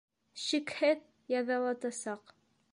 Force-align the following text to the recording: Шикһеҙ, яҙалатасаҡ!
Шикһеҙ, 0.43 1.05
яҙалатасаҡ! 1.35 2.37